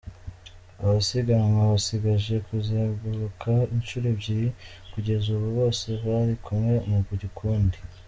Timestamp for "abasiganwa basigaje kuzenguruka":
0.81-3.51